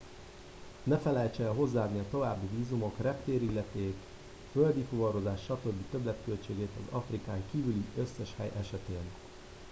[0.83, 3.93] ne felejtse el hozzáadni a további vízumok reptéri illeték
[4.51, 9.03] földi fuvarozás stb többletköltségeit az afrikán kívüli összes hely esetén